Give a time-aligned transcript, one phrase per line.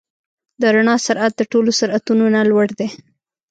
[0.61, 2.89] د رڼا سرعت د ټولو سرعتونو نه لوړ دی.